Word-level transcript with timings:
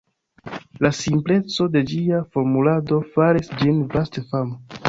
La 0.85 0.89
simpleco 0.99 1.67
de 1.75 1.85
ĝia 1.93 2.23
formulado 2.39 2.99
faris 3.13 3.55
ĝin 3.61 3.89
vaste 3.95 4.29
fama. 4.33 4.79